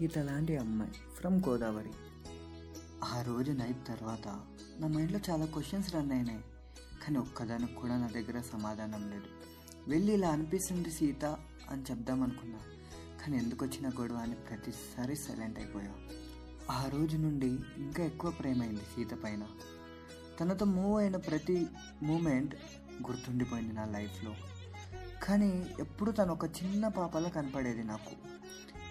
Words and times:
సీత 0.00 0.18
లాంటి 0.18 0.56
అమ్మాయి 0.56 0.90
ఫ్రమ్ 0.90 1.42
గోదావరి. 1.48 1.90
ఆ 3.04 3.22
రోజు 3.22 3.52
నైట్ 3.52 3.86
తర్వాత 3.86 4.28
నా 4.78 4.86
మైండ్లో 4.86 5.20
చాలా 5.30 5.46
క్వశ్చన్స్ 5.46 5.94
రన్ 5.94 6.12
అయినాయి. 6.12 6.44
కానీ 7.04 7.18
ఒక్కదానికి 7.18 7.74
కూడా 7.74 7.96
నా 7.96 8.06
దగ్గర 8.06 8.40
సమాధానం 8.40 9.10
లేదు. 9.10 9.24
వెళ్ళి 9.90 10.12
ఇలా 10.12 10.28
అనిపిస్తుంది 10.28 10.90
సీత 10.90 11.24
అని 11.70 11.82
చెప్దాం 11.82 12.22
అనుకున్నా. 12.22 12.58
కానీ 13.22 13.36
ఎందుకు 13.36 13.64
వచ్చిన 13.64 13.88
గొడవ 13.88 14.16
అని 14.16 14.34
ప్రతిసారి 14.34 15.16
సైలెంట్ 15.16 15.58
అయిపోయా. 15.58 15.94
ఆ 16.70 16.88
రోజు 16.88 17.16
నుండి 17.16 17.58
ఇంకా 17.76 18.04
ఎక్కువ 18.04 18.30
ప్రేమైంది 18.30 18.80
సీత 18.80 19.14
పైన. 19.24 19.46
తనతో 20.40 20.64
మూవ్ 20.64 20.98
అయిన 20.98 21.16
ప్రతి 21.16 21.66
మూమెంట్ 22.02 22.54
గుర్తుండిపోయింది 23.10 23.74
నా 23.74 23.84
లైఫ్లో 23.84 24.34
కానీ 25.22 25.70
ఎప్పుడు 25.80 26.10
తను 26.10 26.32
ఒక 26.32 26.44
చిన్న 26.44 26.88
పాపలా 26.88 27.28
కనపడేది 27.28 27.84
నాకు. 27.84 28.39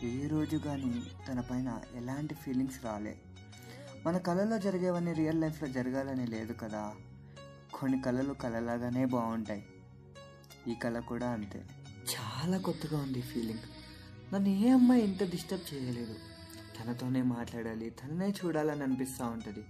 ఏ 0.03 0.27
రోజు 0.27 0.57
కానీ 0.57 1.03
తనపైన 1.27 1.81
ఎలాంటి 1.95 2.35
ఫీలింగ్స్ 2.35 2.85
రాలే. 2.85 3.19
మన 4.05 4.17
కళలో 4.17 4.59
జరిగేవన్నీ 4.59 5.13
రియల్ 5.13 5.41
లైఫ్లో 5.41 5.69
జరగాలని 5.69 6.27
లేదు 6.27 6.53
కదా. 6.53 6.95
కొన్ని 7.73 8.01
కళలు 8.01 8.33
కళలాగానే 8.33 9.05
బాగుంటాయి. 9.05 9.65
ఈ 10.67 10.75
కళ 10.75 10.99
కూడా 10.99 11.29
అంతే. 11.29 11.65
చాలా 11.97 12.57
కొత్తగా 12.57 12.99
ఉంది 12.99 13.21
ఫీలింగ్ 13.21 13.59
నన్ను 14.33 14.49
ఏ 14.49 14.69
అమ్మాయి 14.69 15.03
ఇంత 15.03 15.31
డిస్టర్బ్ 15.31 15.73
చేయలేదు. 15.73 16.15
తనతోనే 16.79 17.21
మాట్లాడాలి 17.21 17.89
తననే 17.89 18.29
చూడాలని 18.29 18.83
అనిపిస్తూ 18.83 19.25
ఉంటుంది. 19.25 19.65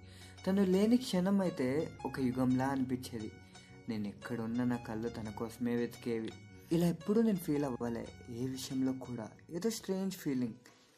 తను 0.48 0.64
లేని 0.64 0.98
క్షణం 0.98 1.42
అయితే 1.42 1.92
ఒక 2.06 2.20
యుగంలా 2.20 2.66
అనిపించేది. 2.66 3.32
నేను 3.90 4.08
ఎక్కడున్నా 4.08 4.64
నా 4.64 4.76
కళ్ళు 4.76 5.10
తన 5.10 5.30
కోసమే 5.30 5.76
వెతికేవి. 5.76 6.32
ఇలా 6.72 6.88
ఎప్పుడూ 6.88 7.22
నేను 7.22 7.38
ఫీల్ 7.38 7.64
అవ్వలే. 7.64 8.08
ఏ 8.30 8.48
విషయంలో 8.48 8.94
కూడా. 8.94 9.30
ఏదో 9.50 9.70
స్ట్రేంజ్ 9.70 10.16
ఫీలింగ్. 10.16 10.54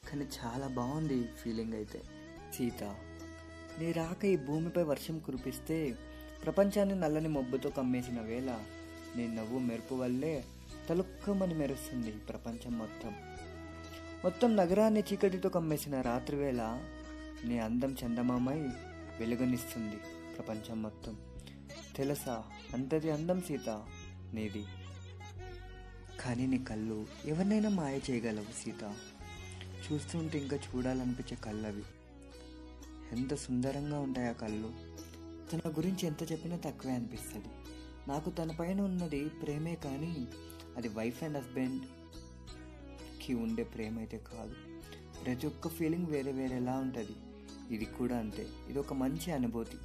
కానీ 0.10 0.26
చాలా 0.26 0.68
బాగుంది 0.68 1.16
ఈ 1.16 1.24
ఫీలింగ్ 1.24 1.74
అయితే. 1.74 2.02
సీత 2.58 2.84
నీ 3.80 3.92
రాక 3.92 4.26
ఈ 4.26 4.38
భూమిపై 4.38 4.84
వర్షం 4.84 5.20
కురిపిస్తే 5.20 5.98
ప్రపంచాన్ని 6.46 6.96
నల్లని 6.96 7.28
మబ్బుతో 7.28 7.70
కమ్మేసిన 7.70 8.22
వేళ 8.22 8.60
నీ 9.16 9.28
నవ్వు 9.28 9.60
మెరుపు 9.60 9.96
వల్లే 9.96 10.46
తలుక్కమని 10.90 11.54
మెరుస్తుంది 11.54 12.12
ప్రపంచం 12.12 12.78
మొత్తం. 12.78 13.10
మొత్తం 14.24 14.56
నగరాన్ని 14.56 15.00
చీకటితో 15.00 15.50
కమ్మేసిన 15.50 16.02
రాత్రివేళ 16.02 16.84
నీ 17.46 17.60
అందం 17.60 17.96
చందమామై 18.06 18.60
వెలుగునిస్తుంది 19.20 19.96
ప్రపంచం 20.38 20.82
మొత్తం. 20.84 21.18
తెలుసా? 21.96 22.44
అంతది 22.74 23.12
అందం 23.12 23.42
సీత 23.42 23.70
నీది. 24.34 24.66
కానీ 26.22 26.48
నీ 26.48 26.58
కళ్ళు 26.58 27.08
ఎవరినైనా 27.26 27.70
మాయ 27.70 28.00
చేయగలవు 28.10 28.64
సీత. 28.64 28.96
చూస్తుంటే 29.92 30.38
ఇంకా 30.38 30.58
చూడాలనిపించే 30.58 31.38
కళ్ళవి. 31.38 31.84
ఎంత 33.12 33.36
సుందరంగా 33.36 34.00
ఉంటాయి 34.00 34.30
ఆ 34.30 34.32
కళ్ళు. 34.32 34.74
తన 35.54 35.70
గురించి 35.70 36.08
ఎంత 36.08 36.32
చెప్పినా 36.32 36.58
తక్కువే 36.58 36.94
అనిపిస్తుంది. 36.94 37.48
నాకు 38.08 38.30
తన 38.30 38.52
పైన 38.52 38.82
ఉన్నది 38.82 39.30
ప్రేమే 39.30 39.76
కానీ 39.76 40.28
అది 40.78 40.88
వైఫ్ 40.88 41.24
అండ్ 41.24 41.38
హస్బెండ్కి 41.38 43.34
ఉండే 43.34 43.64
ప్రేమ 43.64 43.98
అయితే 43.98 44.18
కాదు. 44.18 44.56
ప్రతి 45.24 45.48
ఒక్క 45.48 45.68
ఫీలింగ్ 45.68 46.06
వేరే 46.06 46.32
వేరేలా 46.32 46.78
ఉంటుంది. 46.78 47.16
ఇది 47.76 47.86
కూడా 47.86 48.18
అంతే. 48.18 48.48
ఇది 48.70 48.80
ఒక 48.80 48.94
మంచి 48.94 49.32
అనుభూతి. 49.32 49.78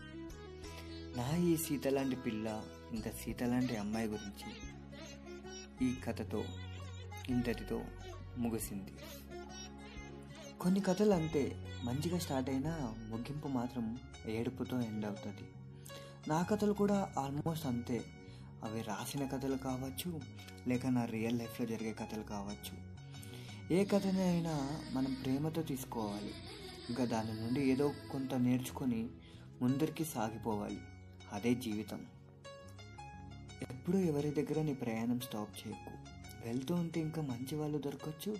నా 1.16 1.36
ఈ 1.36 1.56
సీత 1.56 1.88
లాంటి 1.88 2.16
పిల్ల 2.16 2.64
ఇంకా 2.92 3.10
సీత 3.10 3.42
లాంటి 3.42 3.76
అమ్మాయి 3.76 4.06
గురించి 4.06 4.75
ఈ 5.82 5.94
కథతో 6.06 6.44
ఇంతటితో 7.28 7.84
ముగిసింది. 8.38 8.92
కొన్ని 10.60 10.80
కథలు 10.80 11.14
అంతే 11.14 11.66
మంచిగా 11.84 12.18
స్టార్ట్ 12.18 12.50
అయినా 12.50 12.94
ముగింపు 13.08 13.48
మాత్రం 13.48 13.98
ఏడుపుతో 14.26 14.80
ఎండ్ 14.80 15.06
అవుతుంది 15.06 15.48
నా 16.28 16.42
కథలు 16.42 16.72
కూడా 16.72 17.12
ఆల్మోస్ట్ 17.18 17.66
అంతే. 17.66 18.04
అవి 18.64 18.82
రాసిన 18.82 19.26
కథలు 19.26 19.56
కావచ్చు 19.56 20.20
లేక 20.66 20.86
నా 20.86 21.04
రియల్ 21.04 21.38
లైఫ్లో 21.38 21.66
జరిగే 21.66 21.92
కథలు 21.92 22.22
కావచ్చు. 22.22 22.96
ఏ 23.74 23.84
కథని 23.84 24.22
అయినా 24.22 24.82
మనం 24.92 25.14
ప్రేమతో 25.14 25.62
తీసుకోవాలి. 25.62 26.34
ఇంకా 26.88 27.04
దాని 27.04 27.40
నుండి 27.40 27.60
ఏదో 27.60 27.92
కొంత 28.12 28.34
నేర్చుకొని 28.34 29.08
ముందరికి 29.62 30.04
సాగిపోవాలి. 30.04 30.80
అదే 31.32 31.54
జీవితం. 31.54 32.06
ఎప్పుడూ 33.86 34.04
ఎవరి 34.04 34.30
దగ్గర 34.30 34.62
నీ 34.62 34.74
ప్రయాణం 34.74 35.20
స్టాప్ 35.20 35.68
చేయకు. 35.68 35.90
వెళ్తూ 36.48 36.74
ఉంటే 36.74 37.00
ఇంకా 37.00 37.22
మంచి 37.22 37.56
వాళ్ళు 37.56 37.78
దొరకచ్చు 37.78 38.36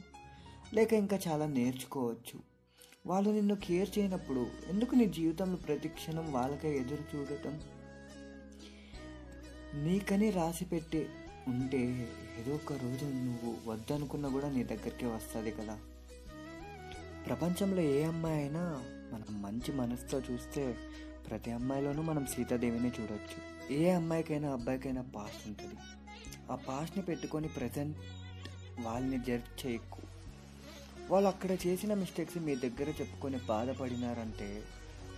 లేక 0.75 0.93
ఇంకా 0.93 1.19
చాలా 1.29 1.47
నేర్చుకోవచ్చు. 1.47 2.41
వాళ్ళు 3.07 3.31
నిన్ను 3.31 3.55
కేర్ 3.55 3.99
చేయనప్పుడు 3.99 4.47
ఎందుకు 4.69 4.95
నీ 4.95 5.06
జీవితంలో 5.06 5.56
ప్రతి 5.56 5.89
క్షణం 5.89 6.33
వాళ్ళకై 6.33 6.71
ఎదురు 6.71 7.17
చూడటం? 7.17 7.61
నీకని 9.75 10.31
రాసి 10.31 10.65
పెట్టి 10.65 11.09
ఉంటే 11.49 12.09
ఏదో 12.39 12.55
ఒక 12.55 12.73
రోజు 12.73 13.05
నువ్వు 13.05 13.71
వద్దనుకున్నా 13.71 14.29
కూడా 14.29 14.51
నీ 14.51 14.65
దగ్గరికి 14.65 15.06
వస్తుంది 15.06 15.51
కదా. 15.51 15.79
ప్రపంచంలో 17.27 17.83
ఏ 17.83 18.05
అమ్మాయి 18.05 18.37
అయినా 18.37 18.83
మనం 19.12 19.43
మంచి 19.43 19.73
మనసుతో 19.73 20.23
చూస్తే 20.31 20.77
ప్రతి 21.31 21.50
అమ్మాయిలోనూ 21.50 22.03
మనం 22.03 22.26
సీతాదేవిని 22.26 22.88
చూడొచ్చు. 22.88 23.72
ఏ 23.75 23.91
అమ్మాయికైనా 23.91 24.53
అబ్బాయికైనా 24.53 25.03
పాస్ట్ 25.03 25.48
ఉంటుంది. 25.48 25.75
ఆ 26.53 26.54
పాస్ట్ని 26.54 27.04
పెట్టుకొని 27.04 27.48
ప్రజెంట్ 27.48 27.97
వాళ్ళని 28.81 29.19
జడ్జ్ 29.19 29.66
చేయకు. 29.66 29.98
వాళ్ళు 31.10 31.28
అక్కడ 31.28 31.50
చేసిన 31.66 31.94
మిస్టేక్స్ 31.94 32.38
మీ 32.38 32.56
దగ్గర 32.56 32.88
చెప్పుకొని 32.88 33.38
బాధపడినారంటే 33.48 34.62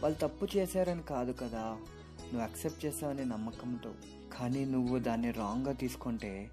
వాళ్ళు 0.02 0.18
తప్పు 0.18 0.48
చేశారని 0.56 1.02
కాదు 1.02 1.32
కదా. 1.32 1.76
నువ్వు 2.22 2.42
అక్సెప్ట్ 2.42 2.86
చేస్తావనే 2.86 3.24
నమ్మకంతో. 3.24 3.94
కానీ 4.38 4.64
నువ్వు 4.64 4.98
దాన్ని 4.98 5.30
రాంగ్గా 5.30 5.72
తీసుకుంటే 5.72 6.50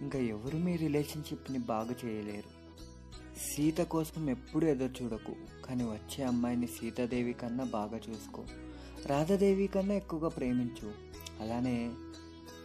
ఇంకా 0.00 0.18
ఎవరు 0.18 0.56
మీ 0.56 0.76
రిలేషన్షిప్ని 0.76 1.58
బాగు 1.58 2.06
చేయలేరు. 2.06 2.61
సీత 3.50 3.78
కోసం 3.78 4.30
ఎప్పుడు 4.30 4.66
ఎదురు 4.66 5.04
చూడకు 5.04 5.36
కానీ 5.64 5.84
వచ్చే 5.84 6.24
అమ్మాయిని 6.24 6.66
సీతాదేవి 6.66 7.32
కన్నా 7.32 7.64
బాగా 7.64 8.00
చూసుకో. 8.10 8.44
రాధాదేవి 9.06 9.66
కన్నా 9.66 9.94
ఎక్కువగా 9.94 10.28
ప్రేమించు. 10.28 10.94
అలానే 11.40 11.90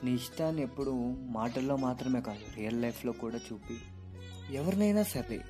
నీ 0.03 0.13
ఇష్టాన్ని 0.13 0.61
ఎప్పుడు 0.61 0.91
మాటల్లో 1.21 1.75
మాత్రమే 1.75 2.21
కాదు 2.21 2.55
రియల్ 2.55 2.81
లైఫ్లో 2.81 3.11
కూడా 3.11 3.39
చూపి. 3.53 3.77
ఎవరినైనా 4.55 5.03
సరే 5.03 5.41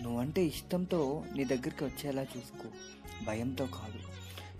నువ్వంటే 0.00 0.44
ఇష్టంతో 0.44 1.24
నీ 1.36 1.44
దగ్గరికి 1.44 1.84
వచ్చేలా 1.84 2.22
చూసుకో. 2.22 2.70
భయంతో 3.26 3.66
కాదు. 3.66 3.98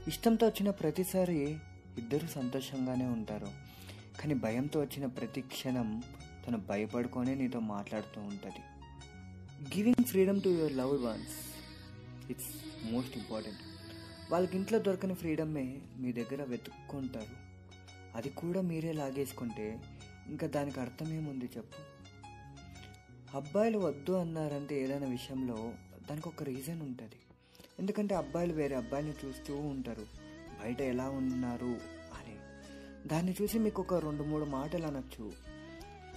ఇష్టంతో 0.09 0.47
వచ్చిన 0.47 0.71
ప్రతిసారి 0.71 1.57
ఇద్దరు 1.99 2.27
సంతోషంగానే 2.27 3.05
ఉంటారు. 3.05 3.47
కానీ 4.21 4.35
భయంతో 4.35 4.81
వచ్చిన 4.81 5.07
ప్రతి 5.07 5.41
క్షణం 5.41 6.03
తను 6.47 6.59
భయపడుకొనే 6.59 7.35
నీతో 7.35 7.61
మాట్లాడుతూ 7.61 8.21
ఉంటుంది. 8.21 8.74
Giving 9.77 10.05
freedom 10.05 10.41
to 10.41 10.49
your 10.49 10.73
love 10.73 11.05
ones 11.05 11.33
it's 12.31 12.85
most 12.93 13.19
important 13.19 13.59
వాళ్ళకి 14.33 14.57
ఇంట్లో 14.57 14.79
దొరకని 14.79 15.15
ఫ్రీడమే 15.15 15.81
మీ 15.97 16.13
దగ్గర 16.13 16.43
వెతుక్కుంటారు. 16.43 17.37
అది 18.17 18.29
కూడా 18.29 18.61
మీరే 18.61 18.93
లాగేసుకుంటే 18.93 19.81
ఇంకా 20.27 20.47
దానికి 20.47 20.81
అర్థమేముంది 20.81 21.45
చెప్పు? 21.45 21.81
అబ్బాయిలు 23.37 23.79
వద్దు 23.79 24.13
అన్నారంటే 24.13 24.83
ఏదైనా 24.83 25.07
విషయంలో 25.07 25.73
దానికి 26.11 26.29
ఒక 26.29 26.43
రీజన్ 26.43 26.83
ఉంటుంది. 26.83 27.17
ఎందుకంటే 27.79 28.15
అబ్బాయిలు 28.15 28.53
వేరే 28.53 28.77
అబ్బాయిని 28.77 29.13
చూస్తూ 29.25 29.57
ఉంటారు. 29.57 30.07
బయట 30.65 30.81
ఎలా 30.81 31.09
ఉన్నారు 31.09 31.77
అని. 32.15 32.37
దాన్ని 33.09 33.37
చూసి 33.43 33.59
మీకు 33.59 33.83
ఒక 33.83 33.95
రెండు 33.95 34.23
మూడు 34.23 34.45
మాటలు 34.45 34.87
అనొచ్చు. 34.87 35.33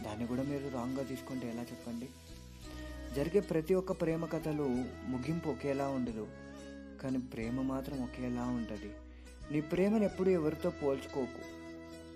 దాన్ని 0.04 0.28
కూడా 0.28 0.44
మీరు 0.44 0.68
రాంగ్గా 0.74 1.04
తీసుకుంటే 1.04 1.50
ఎలా 1.50 1.62
చెప్పండి? 1.62 2.10
జరిగే 3.16 3.40
ప్రతి 3.40 3.74
ఒక్క 3.74 3.92
ప్రేమ 3.92 4.26
కథలు 4.26 4.64
ముగింపు 5.06 5.50
ఒకేలా 5.50 5.88
ఉండదు. 5.88 6.28
కానీ 7.02 7.18
ప్రేమ 7.18 7.62
మాత్రం 7.62 8.04
ఒకేలా 8.04 8.44
ఉంటుంది. 8.44 8.94
నీ 9.52 9.62
ప్రేమను 9.62 10.04
ఎప్పుడు 10.04 10.30
ఎవరితో 10.30 10.70
పోల్చుకోకు. 10.70 11.42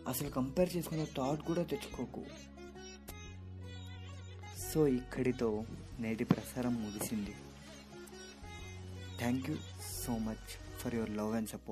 అసలు 0.10 0.30
కంపేర్ 0.30 0.75
చేసుకునే 0.77 1.07
థాట్ 1.18 1.42
కూడా 1.42 1.63
తెచ్చుకోకు. 1.63 2.25
సో 4.74 4.88
ఇక్కడితో 4.88 5.63
నేటి 6.00 6.24
ప్రసారం 6.24 6.75
ముగిసింది. 6.83 7.33
Thank 9.18 9.50
you 9.50 9.56
so 10.06 10.18
much 10.18 10.80
for 10.80 10.95
your 10.95 11.10
love 11.10 11.36
and 11.36 11.50
support 11.50 11.69